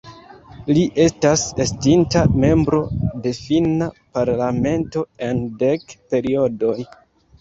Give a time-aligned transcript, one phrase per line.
[0.77, 2.79] Li estas estinta membro
[3.27, 6.77] de finna parlamento en dek periodoj.